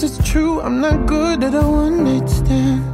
[0.00, 2.84] It's true, I'm not good at a one night stand.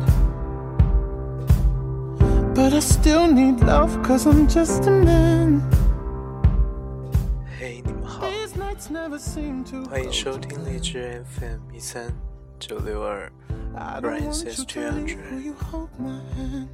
[2.55, 5.61] But I still need love, cause I'm just a man.
[7.61, 8.27] 嘿，你们好
[9.91, 12.11] 欢迎收听荔枝 FM 一三
[12.59, 13.31] 九六二
[14.01, 14.65] Brian want says
[16.01, 16.69] my hand?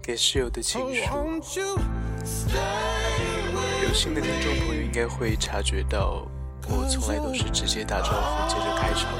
[0.00, 1.02] 给室友的情 Oh, 书。
[1.10, 1.78] won't you
[2.24, 6.24] stay with 有心的听众朋友应该会察觉到，
[6.68, 9.10] 我从来都是直接打招呼接着开场，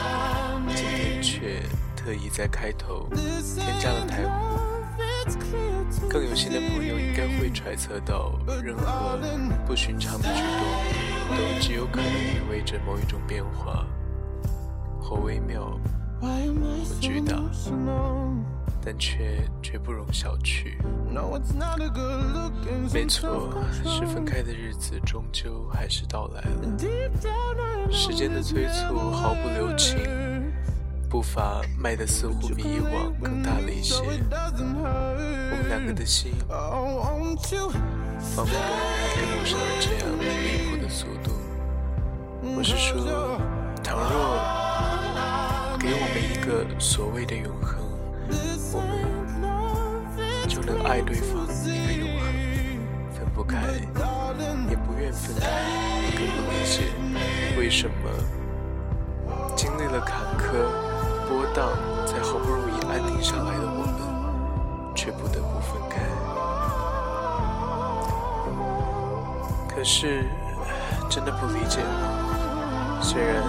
[0.75, 1.61] 今天却
[1.95, 4.57] 特意在开头添加了台湖。
[6.09, 9.19] 更有心的朋友应该会揣测到，任何
[9.66, 13.84] 不寻常的举动，都极有可能意味着某一种变化，
[15.01, 15.79] 或微妙，
[16.21, 16.29] 或
[17.01, 17.43] 巨大，
[18.85, 20.77] 但却绝不容小觑。
[22.93, 23.52] 没错，
[23.85, 27.91] 是分开的日子终究还是到来了。
[27.91, 30.26] 时间的催促毫不留情。
[31.09, 33.95] 步伐迈得似乎比以往更大了一些。
[34.02, 34.02] 我
[35.57, 38.52] 们两个的心仿佛
[39.15, 40.24] 跟不上这样离
[40.68, 41.30] 谱的速度。
[42.43, 43.38] 我是说，
[43.82, 44.09] 倘若
[45.79, 47.79] 给我们一个所谓的永恒，
[48.73, 48.91] 我们
[50.48, 52.24] 就能爱对方一个永恒，
[53.13, 53.57] 分不开，
[54.70, 55.45] 也不愿分开，
[56.16, 56.91] 更不理解
[57.59, 57.95] 为什么
[59.54, 60.85] 经历了坎坷
[61.57, 61.73] 荡，
[62.07, 66.03] 才好不容易安定下来的我们，却不得不分开。
[69.66, 70.26] 可是，
[71.09, 73.00] 真的不理解吗？
[73.03, 73.43] 虽然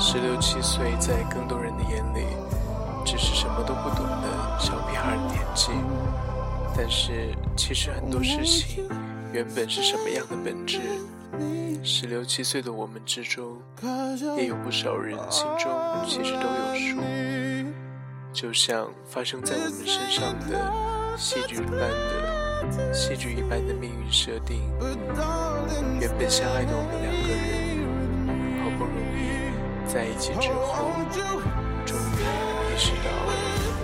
[0.00, 2.24] 十六七岁在更多人的眼里
[3.04, 5.72] 只是什么都不懂的小屁孩的年纪，
[6.74, 8.88] 但是其实很多事情
[9.30, 10.80] 原本是什么样的本质，
[11.82, 13.58] 十六七岁的我们之中，
[14.38, 15.70] 也有不少人心中
[16.06, 17.41] 其实都有数。
[18.32, 24.62] 就像发生在我们身上的戏剧般的戏剧一般的命运设定，
[26.00, 27.84] 原本相爱的我们两个人，
[28.64, 29.20] 好不容易
[29.86, 30.90] 在一起之后，
[31.84, 32.24] 终于
[32.72, 33.12] 意识到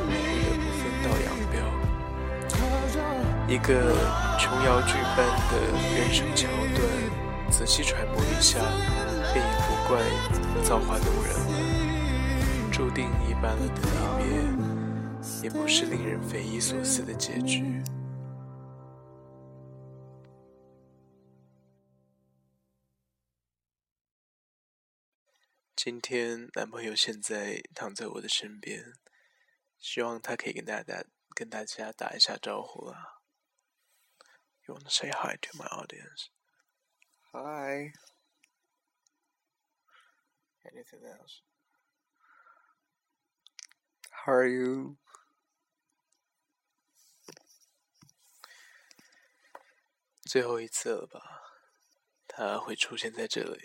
[0.07, 0.17] 不得
[0.57, 1.55] 不分道扬镳。
[3.47, 3.69] 一个
[4.39, 5.19] 琼瑶剧般
[5.53, 5.61] 的
[5.95, 6.81] 人生桥段，
[7.51, 8.59] 仔细揣摩一下，
[9.35, 10.01] 便也不怪
[10.65, 11.78] 造化弄人了。
[12.79, 13.91] 注定一般了的离
[14.23, 17.83] 别，也不是令人匪夷所思的结局。
[25.75, 28.93] 今天男朋友现在躺在我的身边，
[29.81, 31.03] 希望他可以跟大家
[31.35, 33.21] 跟大家打一下招呼啦。
[34.67, 36.29] You want to say hi to my audience?
[37.33, 37.93] Hi.
[40.63, 41.41] Anything else?
[44.29, 44.99] Are you?
[50.21, 51.19] 最后一次了吧？
[52.27, 53.59] 他会出现在这里。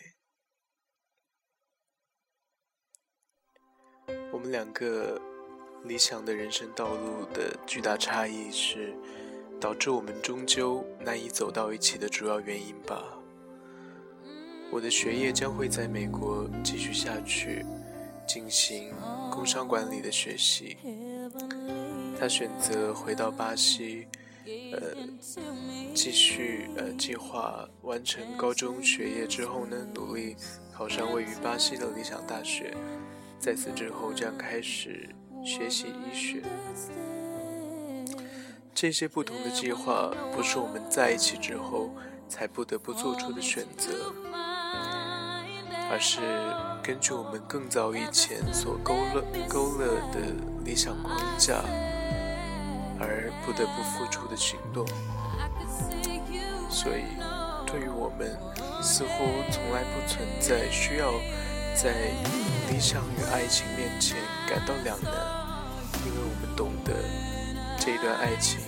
[4.31, 5.21] 我们两个
[5.83, 8.95] 理想的人生道路的巨大差异是，
[9.59, 13.03] 导致我们终究难以走到一起的主要原因吧。
[14.71, 17.65] 我的学业将会在美国继续下去，
[18.25, 18.95] 进行
[19.33, 20.77] 工商管理的学习。
[22.19, 24.07] 他选择回到巴西，
[24.45, 24.95] 呃，
[25.95, 30.35] 继续呃计划完成高中学业之后呢，努力
[30.71, 32.77] 考上位于巴西的理想大学，
[33.39, 35.09] 在此之后将开始
[35.43, 36.43] 学习医学。
[38.75, 41.95] 这些不同的计划不是我们在一起之后
[42.29, 44.13] 才不得不做出的选择，
[45.89, 46.19] 而是
[46.83, 50.19] 根据我们更早以前所勾勒勾勒的
[50.65, 51.63] 理想框架
[52.99, 54.85] 而不得不付出的行动。
[56.69, 57.03] 所以，
[57.65, 58.37] 对于我们，
[58.81, 61.13] 似乎从来不存在需要
[61.73, 62.11] 在
[62.69, 64.17] 理想与爱情面前
[64.49, 65.13] 感到两难，
[66.05, 66.91] 因为我们懂得
[67.79, 68.59] 这一段爱情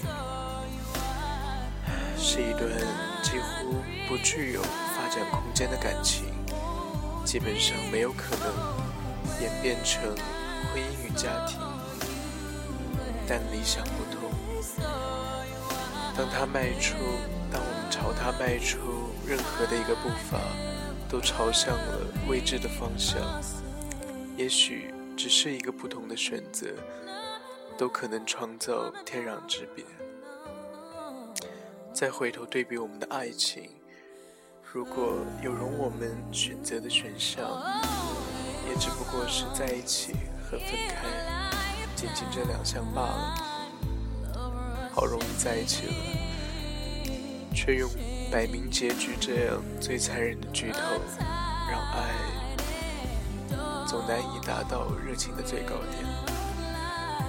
[2.17, 2.71] 是一段
[3.21, 3.75] 几乎
[4.07, 6.25] 不具有发展空间的感情，
[7.25, 10.01] 基本上没有可能演变成
[10.71, 11.59] 婚姻与家庭。
[13.27, 14.31] 但理想不同，
[16.15, 16.95] 当他迈出，
[17.51, 18.77] 当我们朝他迈出
[19.25, 20.39] 任何的一个步伐，
[21.09, 23.19] 都朝向了未知的方向。
[24.37, 26.67] 也许只是一个不同的选择，
[27.75, 29.83] 都可能创造天壤之别。
[31.91, 33.71] 再回头对比我们的爱情，
[34.75, 37.45] 如果有容我们选择的选项，
[38.67, 41.07] 也只不过是在一起和分开，
[41.95, 43.35] 仅仅这两项罢了。
[44.93, 45.93] 好容易在一起了，
[47.55, 47.89] 却用
[48.29, 50.79] 摆明结局这样最残忍的剧透，
[51.71, 52.11] 让爱
[53.87, 56.03] 总难以达到热情的最高点。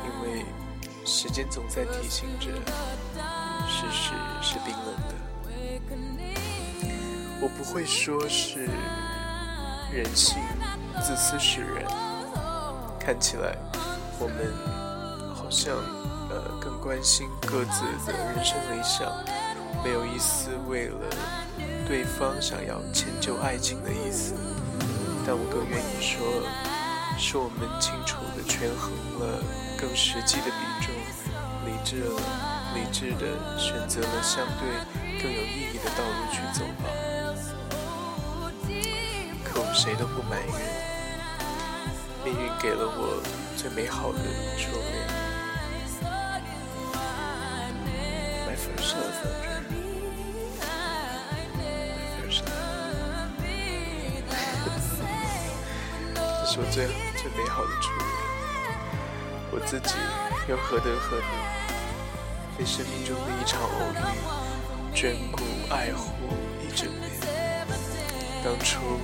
[0.04, 0.44] 因为
[1.04, 2.48] 时间总在提醒着，
[3.68, 5.14] 事实是冰冷的。
[7.40, 8.68] 我不会说是
[9.92, 10.38] 人性
[11.02, 11.84] 自私使然，
[12.98, 13.56] 看起来
[14.18, 15.76] 我们好像
[16.30, 19.12] 呃更关心各自的人生理想，
[19.84, 21.06] 没有一丝为了
[21.86, 24.34] 对方想要迁就爱情的意思。
[25.26, 26.24] 但我更愿意说，
[27.18, 28.90] 是我们清楚的权衡
[29.20, 29.42] 了
[29.78, 30.94] 更实际的比重，
[31.66, 32.20] 理智了，
[32.74, 36.88] 理智的选择了相对更有意义的道路去走吧。
[39.76, 40.54] 谁都不埋怨，
[42.24, 43.22] 命运给了我
[43.58, 44.18] 最美好的
[44.56, 45.06] 初恋。
[48.46, 49.20] My first love，
[56.40, 58.08] 这是我最最美好的初恋。
[59.52, 59.94] 我自己
[60.48, 61.28] 又何德何能，
[62.56, 63.94] 被生命中的一场偶遇
[64.96, 66.32] 眷顾爱护
[66.66, 67.10] 一整年？
[68.42, 68.98] 当初。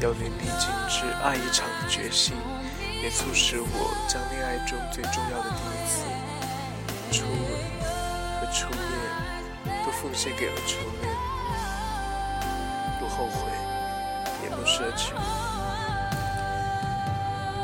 [0.00, 2.34] 要淋漓尽致爱一场的决心，
[3.02, 6.00] 也促使我将恋爱中最重要的第一次
[7.12, 7.36] 初吻
[8.40, 8.80] 和初恋
[9.84, 11.14] 都奉献给了初恋，
[12.98, 13.52] 不后悔，
[14.42, 15.14] 也不奢求。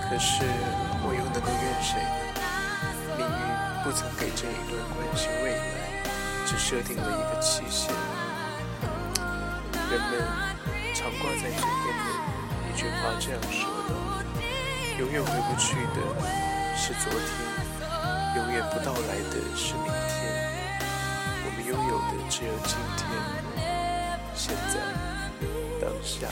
[0.03, 0.44] 可是
[1.03, 2.44] 我又能够怨谁呢？
[3.17, 3.32] 命运
[3.82, 6.05] 不曾给这一段关系未来，
[6.44, 7.91] 只设定了一个期限。
[9.91, 10.44] 人们。
[11.06, 12.11] 常挂在嘴边的
[12.69, 13.94] 一句话这样说的：
[14.99, 16.03] 永远回不去的
[16.76, 17.31] 是昨天，
[18.35, 20.19] 永远不到来的是明天。
[21.44, 23.06] 我们拥有的只有今天，
[24.35, 24.81] 现在，
[25.81, 26.26] 当下。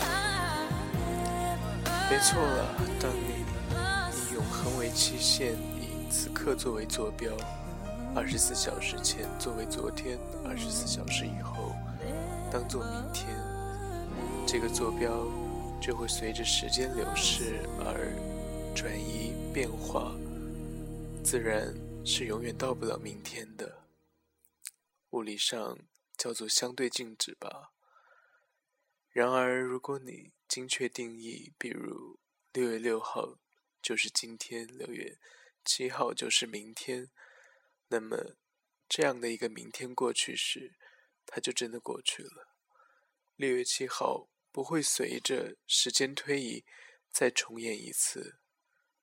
[2.11, 3.44] 没错了，当你
[4.19, 7.31] 以永恒为期限，以此刻作为坐标，
[8.12, 11.76] 二十四小时前作为昨天，二十四小时以后
[12.50, 13.29] 当做明天。
[14.46, 15.26] 这个坐标
[15.81, 18.12] 就会随着时间流逝而
[18.76, 20.14] 转移变化，
[21.25, 21.75] 自然
[22.06, 23.82] 是永远到不了明天的。
[25.11, 25.79] 物理上
[26.17, 27.73] 叫做相对静止吧。
[29.11, 32.20] 然而，如果你精确定义，比如
[32.52, 33.38] 六月六号
[33.82, 35.19] 就是今天，六月
[35.64, 37.11] 七号就是明天，
[37.88, 38.37] 那么
[38.88, 40.75] 这样的一个明天过去时，
[41.26, 42.49] 它就真的过去了。
[43.35, 44.29] 六月七号。
[44.55, 46.65] 不会随着时间推移
[47.11, 48.39] 再重演一次。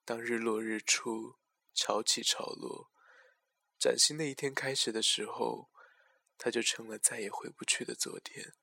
[0.05, 1.35] 当日落日出，
[1.73, 2.89] 潮起潮落，
[3.77, 5.69] 崭新的一天开始的时候，
[6.37, 8.53] 它就成了再也回不去的昨天。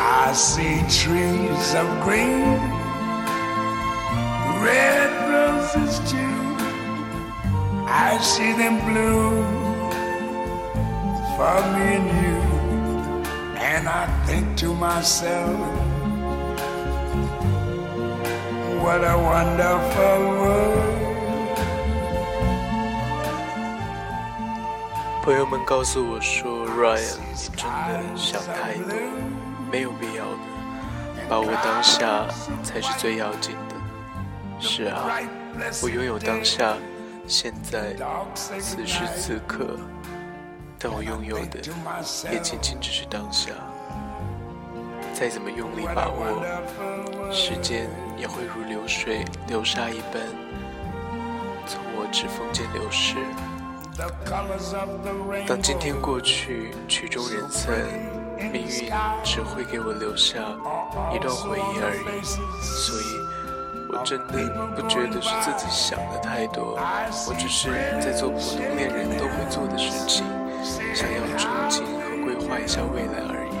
[0.00, 2.58] I see trees of green,
[4.64, 6.27] red roses too.
[8.10, 9.44] I see them blue
[11.36, 12.40] for me and you.
[13.60, 15.58] And I think to myself,
[18.82, 20.94] what a wonderful world.
[25.22, 28.96] 朋友们告诉我说，Ryan，你真的想太多，
[29.70, 30.38] 没有必要的，
[31.28, 32.24] 把握当下
[32.62, 33.76] 才是最要紧的。
[34.58, 35.04] 是啊，
[35.82, 36.72] 我拥有当下。
[37.28, 37.94] 现在，
[38.34, 39.76] 此时此刻，
[40.78, 41.60] 但我拥有的
[42.32, 43.50] 也仅仅只是当下。
[45.12, 46.42] 再怎么用力把握，
[47.30, 50.22] 时间也会如流水流沙一般，
[51.66, 53.16] 从我指缝间流失。
[55.46, 57.74] 当今天过去，曲终人散，
[58.38, 58.90] 命运
[59.22, 60.38] 只会给我留下
[61.14, 62.24] 一段回忆而已。
[62.62, 63.27] 所以。
[64.04, 64.32] 真的
[64.74, 66.78] 不觉得是自己想的太多，
[67.28, 70.24] 我只是在做普通恋人都会做的事情，
[70.94, 73.56] 想要憧憬和规划一下未来而已。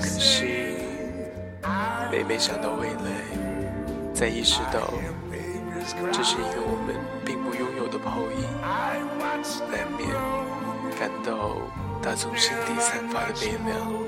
[0.00, 0.76] 可惜，
[2.10, 3.10] 每每想到未来，
[4.14, 4.90] 在意识到
[6.12, 8.44] 这是一个我们并不拥有的泡影，
[9.70, 10.08] 难免
[10.98, 11.56] 感到
[12.02, 14.07] 打从心底散发的悲凉。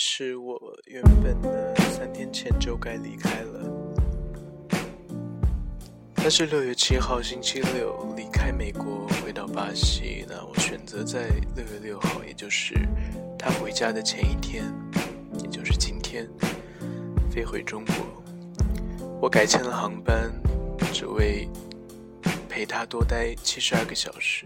[0.00, 1.50] 是我原本呢，
[1.90, 3.68] 三天前就该离开了，
[6.14, 11.26] 他是六月七号星期六离开美国回到巴西，那我选择在
[11.56, 12.76] 六月六号，也就是
[13.36, 14.72] 他回家的前一天，
[15.42, 16.28] 也就是今天，
[17.28, 17.94] 飞回中国。
[19.20, 20.32] 我改签了航班，
[20.92, 21.48] 只为
[22.48, 24.44] 陪他多待七十二个小时。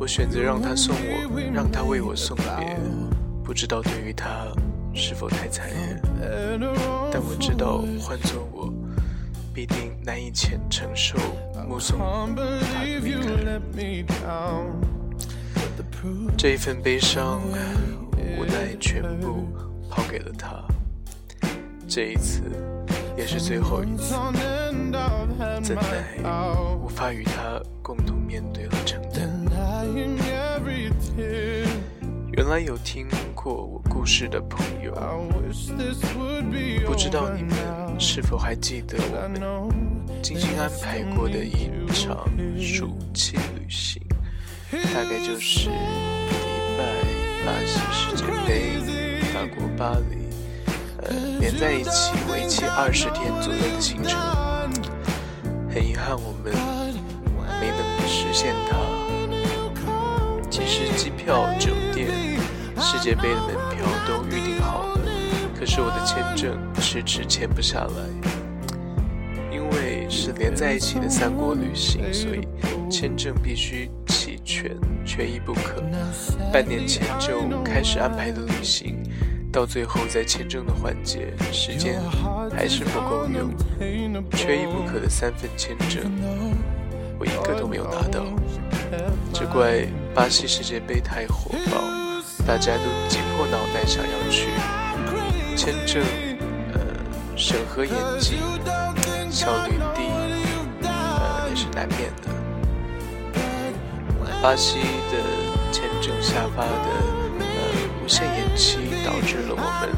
[0.00, 3.03] 我选择让他送我，让他为我送别。
[3.44, 4.46] 不知道对于他
[4.94, 6.00] 是否太残忍，
[7.12, 8.72] 但我知道换做我，
[9.52, 11.18] 必定难以承承受
[11.68, 14.16] 目送他的离开。
[16.36, 17.42] 这一份悲伤，
[18.38, 19.46] 无奈全部
[19.90, 20.64] 抛给了他。
[21.86, 22.40] 这一次，
[23.16, 24.14] 也是最后一次，
[25.62, 26.18] 怎奈
[26.82, 29.30] 无法与他共同面对和承担。
[32.36, 33.06] 原来有听
[33.44, 34.94] 过我故事的朋友，
[36.86, 37.54] 不知道你们
[38.00, 39.38] 是否还记得我们
[40.22, 42.26] 精心安排过的一场
[42.58, 44.02] 暑期旅行？
[44.72, 45.74] 大概就是迪
[46.78, 46.86] 拜、
[47.44, 48.80] 巴西世界杯、
[49.34, 50.26] 法国巴黎，
[51.02, 54.18] 呃，连在一起为期二十天左右的行程。
[55.68, 56.50] 很遗憾，我们
[57.60, 58.78] 没能实现它。
[60.48, 61.83] 其实机票、酒店、
[62.80, 65.00] 世界杯的门票都预订好了，
[65.58, 68.30] 可是我的签证迟迟签不下来。
[69.50, 72.46] 因为是连在一起的三国旅行，所以
[72.90, 75.82] 签证必须齐全，缺一不可。
[76.52, 79.02] 半年前就开始安排的旅行，
[79.52, 82.00] 到最后在签证的环节，时间
[82.50, 83.54] 还是不够用，
[84.32, 86.02] 缺一不可的三份签证，
[87.18, 88.24] 我一个都没有拿到。
[89.32, 91.80] 只怪巴西世界杯太火爆，
[92.46, 94.50] 大家都挤破脑袋想要去，
[95.56, 96.02] 签证
[96.74, 96.80] 呃
[97.36, 98.38] 审核严谨，
[99.30, 100.02] 效率低，
[100.82, 102.28] 呃也是难免的。
[104.42, 105.16] 巴西的
[105.72, 106.68] 签证下发的
[107.40, 107.44] 呃
[108.04, 109.88] 无限延期，导致了我们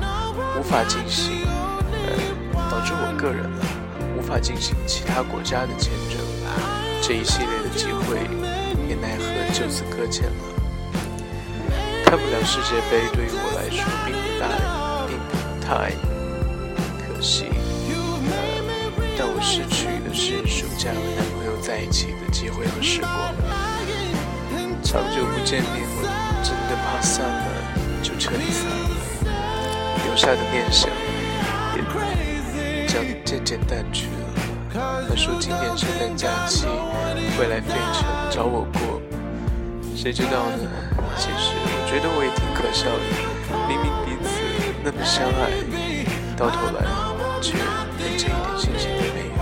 [0.58, 1.44] 无法进行，
[1.92, 2.14] 呃
[2.70, 3.58] 导致我个人了
[4.16, 6.18] 无法进行其他国家的签证，
[7.02, 8.18] 这一系列的机会。
[8.88, 10.55] 也奈何就此搁浅了。
[12.16, 14.49] 看不了世界杯对于我来说并不大，
[15.06, 15.92] 并不太
[16.96, 17.44] 可惜。
[17.90, 18.35] 呃，
[19.18, 23.12] 但我失去的是暑假和男朋友在一起的机会和时光。
[24.82, 26.08] 长久不见面，我
[26.42, 27.44] 真的怕散了
[28.02, 29.28] 就彻底散了，
[30.06, 30.88] 留下的念想
[31.76, 31.82] 也
[32.88, 34.11] 将渐渐淡去了。
[35.06, 36.64] 他说今年圣诞假期
[37.37, 39.02] 会来费城找我过，
[39.94, 40.95] 谁知道呢？
[41.18, 43.00] 其实我觉得我也挺可笑的，
[43.66, 44.28] 明明彼此
[44.85, 45.50] 那么相爱，
[46.37, 46.78] 到头来
[47.40, 47.56] 却
[47.99, 49.35] 连这一点信心都没有。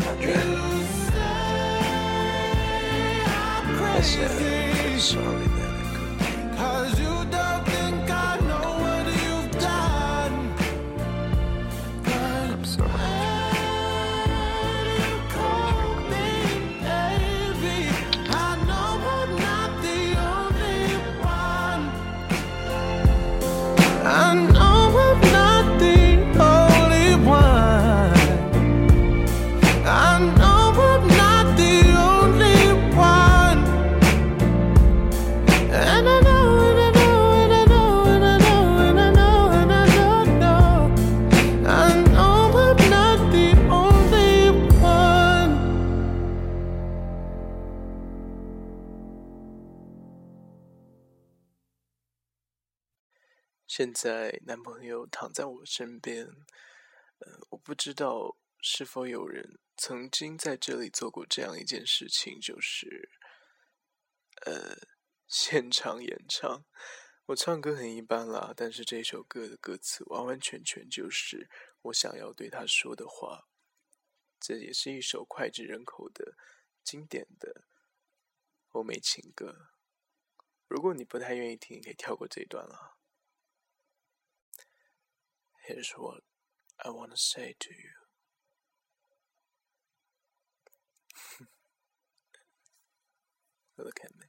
[0.00, 0.24] 感觉
[3.92, 4.16] 还是
[4.98, 5.59] sorry
[53.90, 63.10] 现在男朋友躺在我身边，呃，我不知道是否有人曾经在这里做过这样一件事情，就是，
[64.46, 64.78] 呃，
[65.26, 66.64] 现场演唱。
[67.26, 71.50] 我唱歌很一般啦，但是这首歌的歌词完完全全就是
[71.82, 73.48] 我想要对他说的话。
[74.38, 76.36] 这也是一首脍炙人口的
[76.84, 77.64] 经典的
[78.68, 79.72] 欧美情歌。
[80.68, 82.99] 如果你不太愿意听，你可以跳过这一段了。
[85.72, 86.22] Here's what
[86.84, 87.90] I want to say to you.
[93.78, 94.26] Look at me.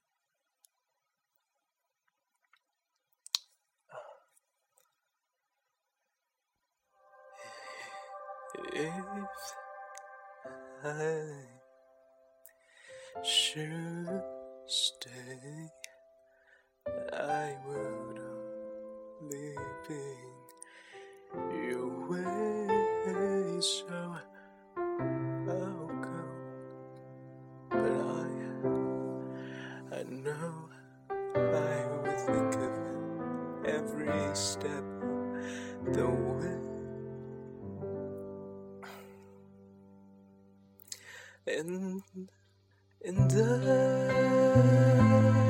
[8.73, 8.93] If
[10.85, 11.23] I
[13.23, 14.23] should
[14.67, 15.71] stay,
[17.11, 18.19] I would
[19.21, 19.55] only
[19.87, 20.40] be
[34.11, 34.83] every step
[35.93, 36.57] the way.
[41.47, 42.03] And
[43.05, 45.40] and I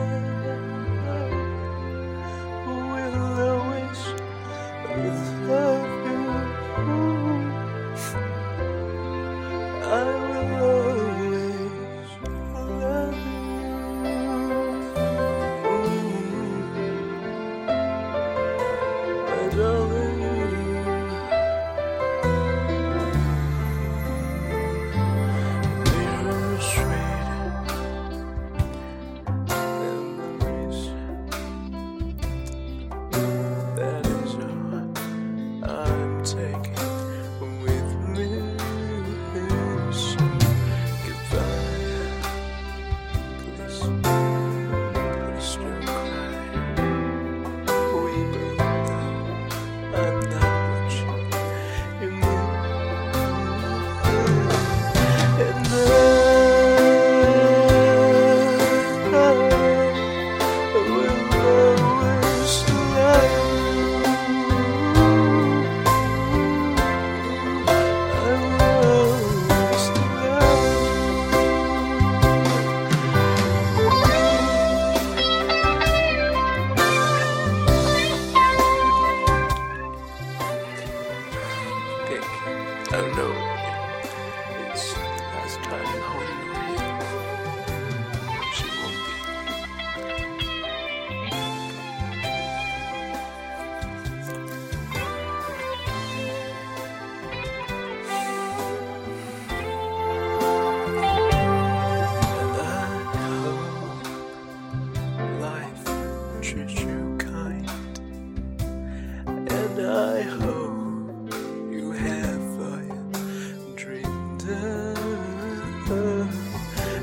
[109.85, 111.33] I hope
[111.71, 115.87] you have you dreamed of.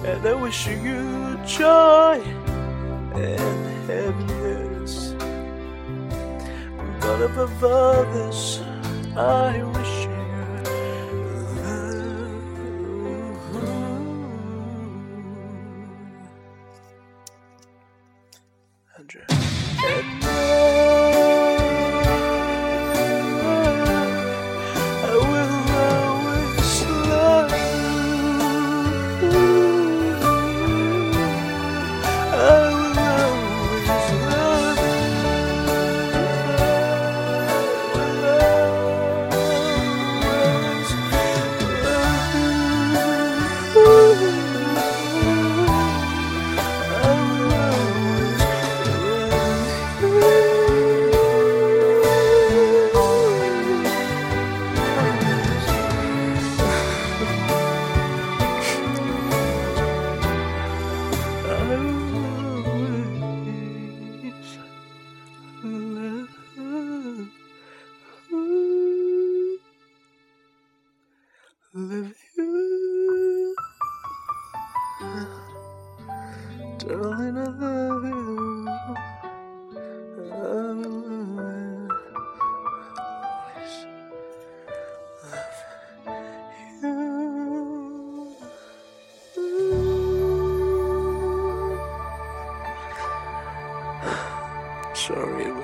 [0.04, 2.20] And I wish you joy
[3.14, 5.14] and happiness.
[7.00, 8.60] But above all this,
[9.16, 9.62] I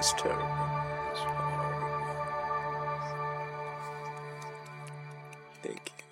[0.04, 0.44] Was terrible.
[1.14, 1.94] Horrible.
[5.62, 6.04] Thank you.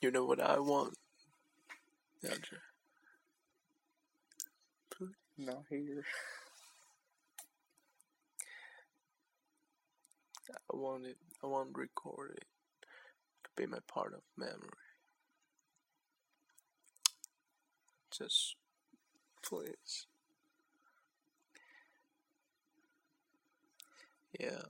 [0.00, 0.94] You know what I want,
[2.24, 2.58] Andrew?
[5.38, 6.02] Not here.
[10.50, 11.16] I want it.
[11.44, 12.44] I want to record it
[13.44, 14.58] to be my part of memory.
[18.10, 18.56] Just
[19.44, 20.08] please.
[24.32, 24.62] Yeah.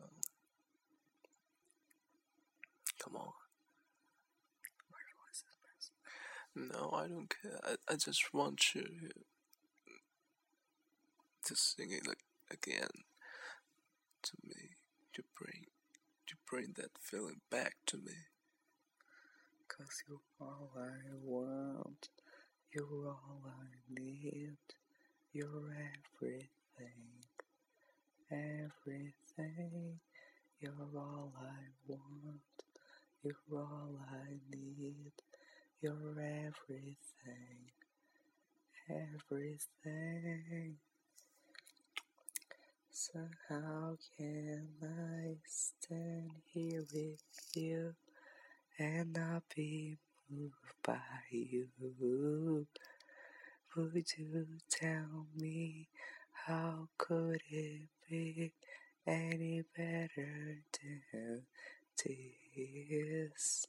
[3.03, 3.33] Come on.
[6.55, 7.59] No, I don't care.
[7.65, 8.85] I, I just want you
[11.45, 12.89] to sing it like again
[14.23, 14.71] to me
[15.15, 15.65] to bring
[16.27, 18.27] to bring that feeling back to me.
[19.69, 22.09] Cause you're all I want,
[22.73, 24.57] you're all I need,
[25.33, 26.49] you're everything,
[28.31, 29.28] everything.
[29.39, 32.41] You're all I want,
[33.23, 35.13] you're all I need,
[35.81, 37.71] you're everything,
[38.91, 40.79] everything.
[42.91, 47.23] So how can I stand here with
[47.55, 47.95] you
[48.77, 49.99] and not be
[50.29, 50.99] moved by
[51.31, 51.69] you?
[53.77, 55.87] Would you tell me
[56.33, 58.53] how could it be
[59.08, 61.46] any better than
[61.98, 63.68] this?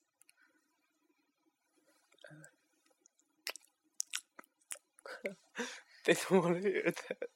[6.04, 7.28] They don't want to hear that.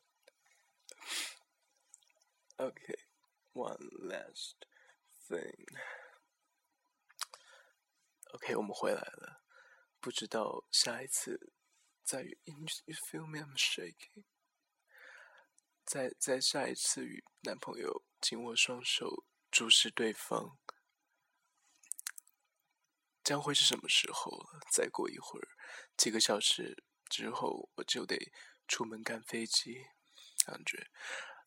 [2.61, 2.94] Okay,
[3.54, 4.66] one last
[5.28, 5.66] thing.
[8.34, 9.40] OK，我们回来了。
[10.00, 11.52] 不知道下一次
[12.04, 14.24] 在与 you you feel me I'm shaking，
[15.85, 20.57] 在在下一次与男朋友紧握双手注视对方，
[23.23, 24.45] 将会是什么时候？
[24.71, 25.47] 再过一会儿，
[25.97, 28.31] 几个小时之后，我就得
[28.67, 29.85] 出门赶飞机。
[30.45, 30.89] 感觉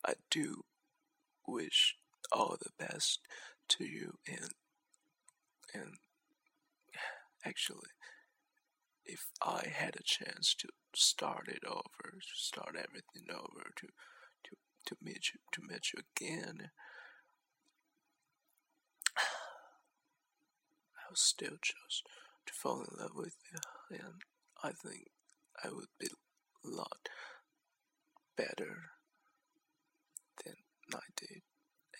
[0.01, 0.65] I do
[1.43, 1.95] wish
[2.31, 3.17] all the best
[3.67, 4.53] to you and
[5.71, 5.99] and
[7.43, 7.91] actually
[9.03, 13.87] if I had a chance to start it over, to start everything over, to
[14.87, 16.71] to meet you to meet you again,
[19.17, 19.21] I
[21.09, 22.03] would still choose
[22.45, 24.21] to fall in love with you, and
[24.63, 25.09] I think
[25.63, 27.09] I would be a lot
[28.35, 28.91] better
[30.43, 30.55] than
[30.93, 31.41] I did.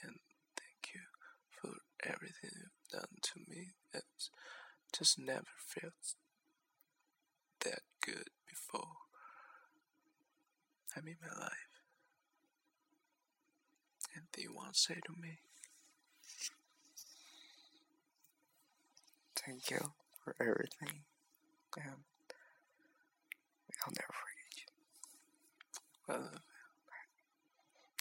[0.04, 0.20] And
[0.56, 1.02] thank you
[1.50, 1.72] for
[2.04, 3.72] everything you've done to me.
[3.94, 4.30] It's
[4.98, 6.16] just never felt
[7.62, 8.96] that good before.
[10.96, 11.67] I mean my life
[14.37, 15.39] Anything you want to say to me?
[19.35, 21.05] Thank you for everything.
[21.77, 22.05] And
[23.83, 24.69] I'll never forget you.
[26.09, 26.41] I love you.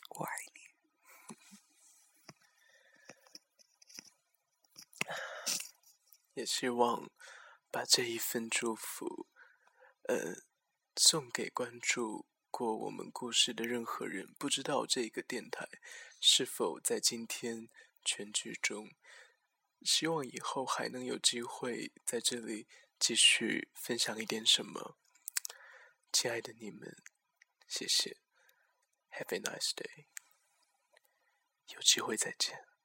[0.09, 0.59] 我爱你。
[6.33, 7.09] 也希望
[7.71, 9.27] 把这一份祝福，
[10.03, 10.35] 呃，
[10.95, 12.25] 送给关注
[12.56, 14.32] 过我们故事的任何人。
[14.38, 15.68] 不知道这个电台
[16.22, 17.68] 是否在今天
[18.02, 18.94] 全剧中，
[19.82, 22.66] 希望以后还能有机会在这里
[22.98, 24.96] 继续分享一点什么。
[26.10, 26.96] 亲爱的你们，
[27.68, 28.16] 谢谢
[29.10, 30.06] ，Have a nice day，
[31.74, 32.75] 有机会再见。